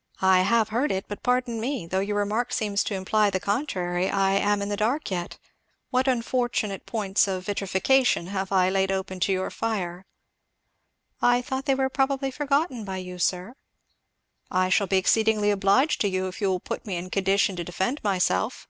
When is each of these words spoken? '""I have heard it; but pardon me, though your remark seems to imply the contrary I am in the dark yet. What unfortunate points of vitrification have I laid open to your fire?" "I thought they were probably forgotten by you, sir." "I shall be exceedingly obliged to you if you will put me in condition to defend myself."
'""I 0.20 0.42
have 0.42 0.68
heard 0.68 0.92
it; 0.92 1.06
but 1.08 1.22
pardon 1.22 1.58
me, 1.58 1.86
though 1.86 2.00
your 2.00 2.18
remark 2.18 2.52
seems 2.52 2.84
to 2.84 2.94
imply 2.94 3.30
the 3.30 3.40
contrary 3.40 4.10
I 4.10 4.34
am 4.34 4.60
in 4.60 4.68
the 4.68 4.76
dark 4.76 5.10
yet. 5.10 5.38
What 5.88 6.06
unfortunate 6.06 6.84
points 6.84 7.26
of 7.26 7.46
vitrification 7.46 8.26
have 8.26 8.52
I 8.52 8.68
laid 8.68 8.92
open 8.92 9.20
to 9.20 9.32
your 9.32 9.50
fire?" 9.50 10.04
"I 11.22 11.40
thought 11.40 11.64
they 11.64 11.74
were 11.74 11.88
probably 11.88 12.30
forgotten 12.30 12.84
by 12.84 12.98
you, 12.98 13.18
sir." 13.18 13.54
"I 14.50 14.68
shall 14.68 14.86
be 14.86 14.98
exceedingly 14.98 15.50
obliged 15.50 15.98
to 16.02 16.08
you 16.08 16.26
if 16.28 16.42
you 16.42 16.50
will 16.50 16.60
put 16.60 16.84
me 16.84 16.96
in 16.96 17.08
condition 17.08 17.56
to 17.56 17.64
defend 17.64 18.04
myself." 18.04 18.68